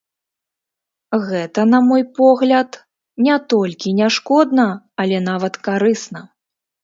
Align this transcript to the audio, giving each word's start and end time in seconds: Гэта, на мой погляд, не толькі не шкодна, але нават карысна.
Гэта, 1.27 1.65
на 1.73 1.81
мой 1.89 2.03
погляд, 2.19 2.71
не 3.27 3.35
толькі 3.55 3.95
не 4.01 4.07
шкодна, 4.17 4.67
але 5.03 5.17
нават 5.29 5.53
карысна. 5.69 6.21